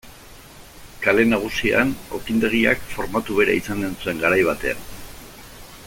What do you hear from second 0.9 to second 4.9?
Kale Nagusian, okindegiak formatu bera izanen zuen garai batean.